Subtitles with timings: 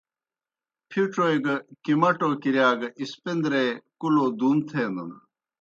[0.89, 1.53] پِھڇوئے گہ
[1.83, 3.65] کِمٹو کِرِیا گہ اِسپِندرے
[3.99, 5.11] کُلو دُوم تھینَن۔